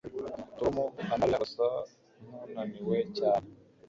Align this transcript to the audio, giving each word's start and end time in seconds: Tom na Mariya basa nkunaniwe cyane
Tom 0.57 0.75
na 1.07 1.15
Mariya 1.19 1.43
basa 1.43 1.65
nkunaniwe 2.23 2.97
cyane 3.17 3.47